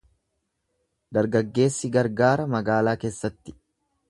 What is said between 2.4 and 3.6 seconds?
magaalaa keessatti.